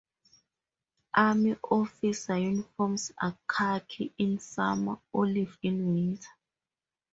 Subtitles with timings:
[1.13, 6.27] Army officer uniforms are khaki in summer, olive in winter.